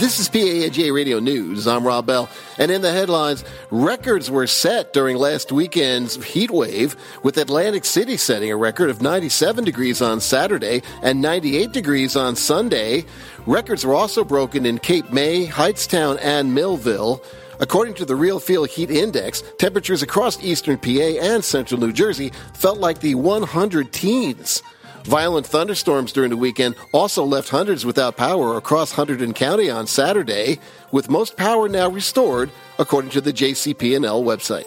This 0.00 0.18
is 0.18 0.30
PANJ 0.30 0.94
Radio 0.94 1.20
News. 1.20 1.66
I'm 1.66 1.86
Rob 1.86 2.06
Bell. 2.06 2.30
And 2.56 2.70
in 2.70 2.80
the 2.80 2.90
headlines, 2.90 3.44
records 3.70 4.30
were 4.30 4.46
set 4.46 4.94
during 4.94 5.18
last 5.18 5.52
weekend's 5.52 6.24
heat 6.24 6.50
wave, 6.50 6.96
with 7.22 7.36
Atlantic 7.36 7.84
City 7.84 8.16
setting 8.16 8.50
a 8.50 8.56
record 8.56 8.88
of 8.88 9.02
97 9.02 9.62
degrees 9.62 10.00
on 10.00 10.22
Saturday 10.22 10.82
and 11.02 11.20
98 11.20 11.72
degrees 11.72 12.16
on 12.16 12.34
Sunday. 12.34 13.04
Records 13.44 13.84
were 13.84 13.92
also 13.92 14.24
broken 14.24 14.64
in 14.64 14.78
Cape 14.78 15.12
May, 15.12 15.46
Hightstown, 15.46 16.18
and 16.22 16.54
Millville. 16.54 17.22
According 17.58 17.92
to 17.96 18.06
the 18.06 18.16
Real 18.16 18.40
Feel 18.40 18.64
Heat 18.64 18.90
Index, 18.90 19.42
temperatures 19.58 20.02
across 20.02 20.42
eastern 20.42 20.78
PA 20.78 20.88
and 21.20 21.44
central 21.44 21.78
New 21.78 21.92
Jersey 21.92 22.32
felt 22.54 22.78
like 22.78 23.00
the 23.00 23.16
100 23.16 23.92
teens. 23.92 24.62
Violent 25.04 25.46
thunderstorms 25.46 26.12
during 26.12 26.30
the 26.30 26.36
weekend 26.36 26.76
also 26.92 27.24
left 27.24 27.48
hundreds 27.48 27.86
without 27.86 28.16
power 28.16 28.56
across 28.56 28.92
Hunterdon 28.92 29.34
County 29.34 29.70
on 29.70 29.86
Saturday, 29.86 30.58
with 30.92 31.08
most 31.08 31.36
power 31.36 31.68
now 31.68 31.88
restored, 31.88 32.50
according 32.78 33.10
to 33.12 33.20
the 33.20 33.32
JCP&L 33.32 34.22
website. 34.22 34.66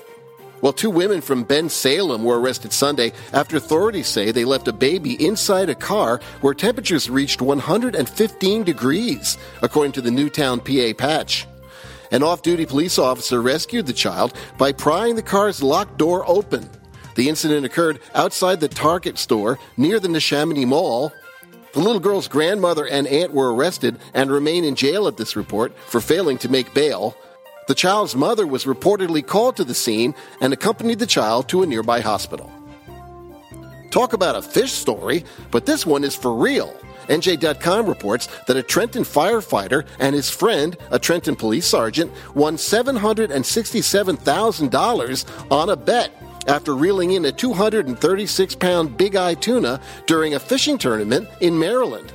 Well, 0.62 0.74
two 0.74 0.90
women 0.90 1.20
from 1.22 1.46
Bensalem 1.46 2.24
were 2.24 2.40
arrested 2.40 2.72
Sunday 2.72 3.12
after 3.34 3.58
authorities 3.58 4.08
say 4.08 4.32
they 4.32 4.46
left 4.46 4.70
a 4.70 4.74
baby 4.74 5.24
inside 5.24 5.70
a 5.70 5.76
car 5.76 6.22
where 6.40 6.54
temperatures 6.54 7.10
reached 7.10 7.42
115 7.42 8.64
degrees, 8.64 9.38
according 9.62 9.92
to 9.92 10.02
the 10.02 10.12
Newtown 10.12 10.62
PA 10.62 10.94
patch. 10.98 11.46
An 12.12 12.24
off 12.24 12.44
duty 12.44 12.66
police 12.66 12.98
officer 12.98 13.42
rescued 13.42 13.88
the 13.88 13.94
child 13.94 14.34
by 14.58 14.72
prying 14.72 15.16
the 15.16 15.22
car's 15.22 15.62
locked 15.62 15.98
door 15.98 16.24
open. 16.30 16.70
The 17.16 17.30
incident 17.30 17.66
occurred 17.66 18.00
outside 18.14 18.60
the 18.60 18.68
Target 18.68 19.18
store 19.18 19.60
near 19.78 20.00
the 20.00 20.08
Neshaminy 20.08 20.66
Mall. 20.66 21.12
The 21.74 21.80
little 21.80 22.00
girl's 22.00 22.28
grandmother 22.28 22.88
and 22.88 23.08
aunt 23.08 23.34
were 23.34 23.54
arrested 23.54 24.00
and 24.14 24.32
remain 24.32 24.64
in 24.64 24.76
jail 24.76 25.08
at 25.08 25.18
this 25.18 25.36
report 25.36 25.78
for 25.88 26.02
failing 26.02 26.38
to 26.40 26.50
make 26.50 26.74
bail. 26.74 27.16
The 27.68 27.76
child's 27.76 28.16
mother 28.16 28.46
was 28.46 28.66
reportedly 28.66 29.26
called 29.26 29.56
to 29.58 29.64
the 29.64 29.74
scene 29.74 30.14
and 30.42 30.54
accompanied 30.54 31.00
the 31.00 31.08
child 31.08 31.48
to 31.50 31.64
a 31.64 31.66
nearby 31.66 32.02
hospital. 32.02 32.52
Talk 33.90 34.14
about 34.14 34.36
a 34.36 34.42
fish 34.42 34.72
story, 34.72 35.24
but 35.52 35.66
this 35.66 35.86
one 35.86 36.04
is 36.04 36.16
for 36.16 36.34
real. 36.34 36.76
NJ.com 37.08 37.86
reports 37.86 38.28
that 38.48 38.58
a 38.58 38.64
Trenton 38.64 39.04
firefighter 39.04 39.86
and 40.00 40.16
his 40.16 40.30
friend, 40.30 40.78
a 40.90 41.00
Trenton 41.00 41.36
police 41.36 41.68
sergeant, 41.68 42.12
won 42.34 42.56
$767,000 42.56 45.52
on 45.52 45.70
a 45.70 45.76
bet 45.76 46.12
after 46.48 46.76
reeling 46.76 47.12
in 47.12 47.26
a 47.26 47.32
236 47.32 48.56
pound 48.56 48.98
big 48.98 49.16
eye 49.16 49.34
tuna 49.34 49.80
during 50.06 50.34
a 50.34 50.40
fishing 50.40 50.78
tournament 50.78 51.28
in 51.42 51.60
Maryland. 51.60 52.12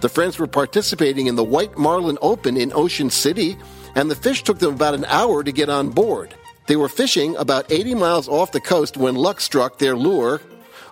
The 0.00 0.08
friends 0.08 0.38
were 0.38 0.46
participating 0.46 1.28
in 1.28 1.36
the 1.36 1.44
White 1.44 1.78
Marlin 1.78 2.18
Open 2.20 2.56
in 2.56 2.72
Ocean 2.74 3.10
City, 3.10 3.56
and 3.94 4.10
the 4.10 4.16
fish 4.16 4.42
took 4.42 4.58
them 4.58 4.74
about 4.74 4.94
an 4.94 5.04
hour 5.06 5.42
to 5.42 5.52
get 5.52 5.68
on 5.68 5.90
board. 5.90 6.34
They 6.66 6.76
were 6.76 6.88
fishing 6.88 7.36
about 7.36 7.70
80 7.70 7.94
miles 7.94 8.28
off 8.28 8.52
the 8.52 8.60
coast 8.60 8.96
when 8.96 9.14
luck 9.14 9.40
struck 9.40 9.78
their 9.78 9.96
lure. 9.96 10.40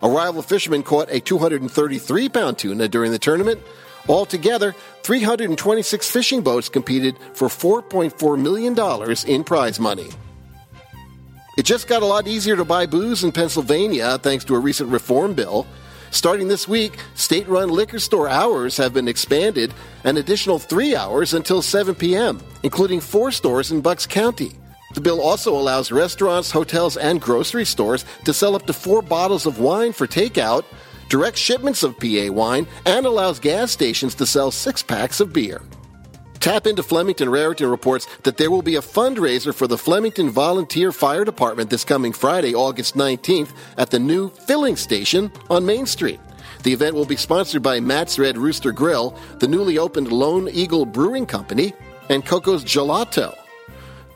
A 0.03 0.09
rival 0.09 0.43
fisherman 0.43 0.83
caught 0.83 1.11
a 1.11 1.21
233 1.21 2.29
pound 2.29 2.59
tuna 2.59 2.89
during 2.89 3.13
the 3.13 3.19
tournament. 3.19 3.61
Altogether, 4.09 4.75
326 5.03 6.11
fishing 6.11 6.43
boats 6.43 6.69
competed 6.69 7.17
for 7.35 7.49
$4.4 7.49 8.41
million 8.41 8.75
in 9.27 9.45
prize 9.45 9.79
money. 9.79 10.11
It 11.55 11.65
just 11.65 11.87
got 11.87 12.03
a 12.03 12.07
lot 12.07 12.27
easier 12.27 12.57
to 12.57 12.65
buy 12.65 12.87
booze 12.87 13.23
in 13.25 13.31
Pennsylvania 13.31 14.17
thanks 14.17 14.43
to 14.47 14.55
a 14.55 14.59
recent 14.59 14.89
reform 14.89 15.35
bill. 15.35 15.67
Starting 16.11 16.49
this 16.49 16.67
week, 16.67 16.99
state 17.15 17.47
run 17.47 17.69
liquor 17.69 17.99
store 17.99 18.27
hours 18.27 18.79
have 18.79 18.95
been 18.95 19.07
expanded 19.07 19.75
an 20.05 20.17
additional 20.17 20.59
three 20.59 20.97
hours 20.97 21.35
until 21.35 21.61
7 21.61 21.95
p.m., 21.95 22.41
including 22.63 23.01
four 23.01 23.31
stores 23.31 23.71
in 23.71 23.83
Bucks 23.83 24.07
County. 24.07 24.53
The 24.95 25.03
bill 25.03 25.21
also 25.21 25.55
allows 25.55 25.93
restaurants, 25.93 26.51
hotels, 26.51 26.97
and 26.97 27.21
grocery 27.21 27.67
stores 27.67 28.07
to 28.25 28.33
sell 28.33 28.55
up 28.55 28.67
to 28.67 28.73
four 28.73 29.03
bottles 29.03 29.45
of 29.45 29.59
wine 29.59 29.93
for 29.93 30.07
takeout, 30.07 30.65
direct 31.11 31.37
shipments 31.37 31.83
of 31.83 31.99
PA 31.99 32.31
wine, 32.31 32.67
and 32.87 33.05
allows 33.05 33.39
gas 33.39 33.71
stations 33.71 34.15
to 34.15 34.25
sell 34.25 34.51
six 34.51 34.83
packs 34.83 35.21
of 35.21 35.35
beer. 35.35 35.61
Tap 36.43 36.67
into 36.67 36.83
Flemington 36.83 37.29
Raritan 37.29 37.71
reports 37.71 38.09
that 38.25 38.37
there 38.37 38.51
will 38.51 38.63
be 38.63 38.75
a 38.75 38.81
fundraiser 38.81 39.55
for 39.55 39.69
the 39.69 39.79
Flemington 39.79 40.29
Volunteer 40.29 40.91
Fire 40.91 41.25
Department 41.25 41.71
this 41.71 41.85
coming 41.85 42.13
Friday, 42.13 42.53
August 42.53 42.97
19th, 42.97 43.53
at 43.79 43.91
the 43.91 44.01
new 44.01 44.29
filling 44.29 44.75
station 44.75 45.31
on 45.51 45.65
Main 45.65 45.87
Street. 45.87 46.19
The 46.65 46.73
event 46.73 46.97
will 46.97 47.05
be 47.05 47.15
sponsored 47.15 47.63
by 47.63 47.79
Matt's 47.79 48.19
Red 48.19 48.37
Rooster 48.37 48.73
Grill, 48.73 49.17
the 49.39 49.47
newly 49.47 49.79
opened 49.79 50.11
Lone 50.11 50.49
Eagle 50.49 50.85
Brewing 50.85 51.27
Company, 51.27 51.75
and 52.11 52.27
Coco's 52.27 52.65
Gelato. 52.65 53.33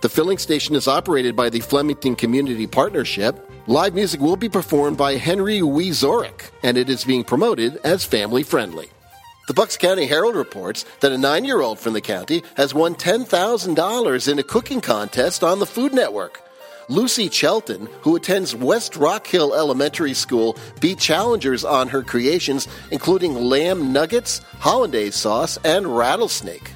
The 0.00 0.08
filling 0.08 0.38
station 0.38 0.75
is 0.75 0.88
operated 0.88 1.37
by 1.37 1.48
the 1.48 1.60
Flemington 1.60 2.16
Community 2.16 2.66
Partnership. 2.66 3.48
Live 3.69 3.94
music 3.94 4.20
will 4.20 4.34
be 4.34 4.48
performed 4.48 4.97
by 4.97 5.14
Henry 5.14 5.60
Wiezorek, 5.60 6.50
and 6.64 6.76
it 6.76 6.91
is 6.91 7.04
being 7.04 7.22
promoted 7.22 7.76
as 7.84 8.04
family 8.04 8.43
friendly. 8.43 8.91
The 9.46 9.54
Bucks 9.54 9.76
County 9.76 10.06
Herald 10.06 10.34
reports 10.34 10.84
that 10.98 11.12
a 11.12 11.18
nine 11.18 11.44
year 11.44 11.60
old 11.60 11.78
from 11.78 11.92
the 11.92 12.00
county 12.00 12.42
has 12.56 12.74
won 12.74 12.96
$10,000 12.96 14.28
in 14.28 14.38
a 14.40 14.42
cooking 14.42 14.80
contest 14.80 15.44
on 15.44 15.60
the 15.60 15.66
Food 15.66 15.94
Network. 15.94 16.42
Lucy 16.88 17.28
Chelton, 17.28 17.88
who 18.00 18.16
attends 18.16 18.56
West 18.56 18.96
Rock 18.96 19.24
Hill 19.24 19.54
Elementary 19.54 20.14
School, 20.14 20.56
beat 20.80 20.98
challengers 20.98 21.64
on 21.64 21.86
her 21.86 22.02
creations, 22.02 22.66
including 22.90 23.34
lamb 23.36 23.92
nuggets, 23.92 24.40
hollandaise 24.58 25.14
sauce, 25.14 25.58
and 25.58 25.96
rattlesnake. 25.96 26.72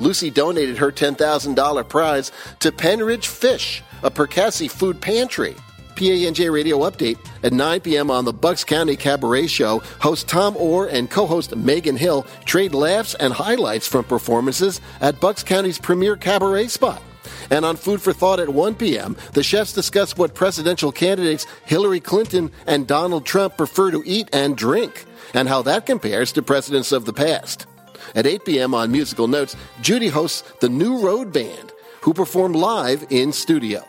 Lucy 0.00 0.28
donated 0.28 0.76
her 0.76 0.90
$10,000 0.90 1.88
prize 1.88 2.32
to 2.58 2.72
Pennridge 2.72 3.26
Fish, 3.26 3.80
a 4.02 4.10
Perkasie 4.10 4.70
food 4.70 5.00
pantry. 5.00 5.54
PANJ 5.98 6.52
Radio 6.52 6.78
Update 6.88 7.18
at 7.42 7.52
9 7.52 7.80
p.m. 7.80 8.08
on 8.08 8.24
the 8.24 8.32
Bucks 8.32 8.62
County 8.62 8.94
Cabaret 8.94 9.48
Show. 9.48 9.80
Host 10.00 10.28
Tom 10.28 10.56
Orr 10.56 10.86
and 10.86 11.10
co-host 11.10 11.56
Megan 11.56 11.96
Hill 11.96 12.24
trade 12.44 12.72
laughs 12.72 13.16
and 13.16 13.32
highlights 13.32 13.88
from 13.88 14.04
performances 14.04 14.80
at 15.00 15.20
Bucks 15.20 15.42
County's 15.42 15.78
premier 15.78 16.14
cabaret 16.16 16.68
spot. 16.68 17.02
And 17.50 17.64
on 17.64 17.74
Food 17.74 18.00
for 18.00 18.12
Thought 18.12 18.38
at 18.38 18.48
1 18.48 18.76
p.m., 18.76 19.16
the 19.32 19.42
chefs 19.42 19.72
discuss 19.72 20.16
what 20.16 20.34
presidential 20.34 20.92
candidates 20.92 21.46
Hillary 21.64 22.00
Clinton 22.00 22.52
and 22.66 22.86
Donald 22.86 23.26
Trump 23.26 23.56
prefer 23.56 23.90
to 23.90 24.02
eat 24.06 24.28
and 24.32 24.56
drink, 24.56 25.04
and 25.34 25.48
how 25.48 25.62
that 25.62 25.84
compares 25.84 26.30
to 26.32 26.42
presidents 26.42 26.92
of 26.92 27.06
the 27.06 27.12
past. 27.12 27.66
At 28.14 28.26
8 28.26 28.44
p.m. 28.44 28.72
on 28.72 28.92
Musical 28.92 29.26
Notes, 29.26 29.56
Judy 29.80 30.08
hosts 30.08 30.42
the 30.60 30.68
New 30.68 31.00
Road 31.00 31.32
Band, 31.32 31.72
who 32.02 32.14
perform 32.14 32.52
live 32.52 33.04
in 33.10 33.32
studio. 33.32 33.84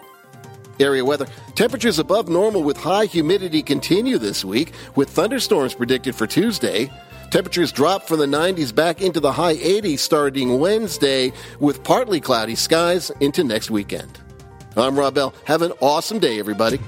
Area 0.79 1.03
weather. 1.03 1.27
Temperatures 1.55 1.99
above 1.99 2.29
normal 2.29 2.63
with 2.63 2.77
high 2.77 3.05
humidity 3.05 3.61
continue 3.61 4.17
this 4.17 4.45
week, 4.45 4.73
with 4.95 5.09
thunderstorms 5.09 5.73
predicted 5.73 6.15
for 6.15 6.25
Tuesday. 6.25 6.89
Temperatures 7.31 7.71
drop 7.71 8.07
from 8.07 8.19
the 8.19 8.25
90s 8.25 8.73
back 8.73 9.01
into 9.01 9.19
the 9.19 9.31
high 9.31 9.55
80s 9.55 9.99
starting 9.99 10.59
Wednesday, 10.59 11.31
with 11.59 11.83
partly 11.83 12.19
cloudy 12.19 12.55
skies 12.55 13.11
into 13.19 13.43
next 13.43 13.69
weekend. 13.69 14.19
I'm 14.77 14.97
Rob 14.97 15.15
Bell. 15.15 15.33
Have 15.45 15.61
an 15.61 15.73
awesome 15.81 16.19
day, 16.19 16.39
everybody. 16.39 16.79